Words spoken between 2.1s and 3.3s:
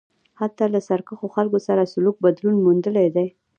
بدلون موندلی دی.